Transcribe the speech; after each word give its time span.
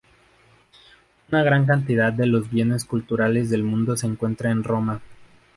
Una 1.29 1.43
gran 1.43 1.67
cantidad 1.67 2.11
de 2.11 2.25
los 2.25 2.49
bienes 2.49 2.85
culturales 2.85 3.51
del 3.51 3.61
mundo 3.61 3.95
se 3.95 4.07
encuentra 4.07 4.49
en 4.49 4.63
Roma. 4.63 4.99